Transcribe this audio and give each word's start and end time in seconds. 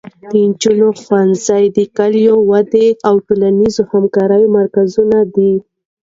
د 0.31 0.33
نجونو 0.49 0.87
ښوونځي 1.01 1.63
د 1.77 1.79
کلیوالو 1.97 2.47
ودې 2.51 2.87
او 3.07 3.15
ټولنیزې 3.27 3.81
همکارۍ 3.91 4.43
مرکزونه 4.57 5.17
دي. 5.35 5.53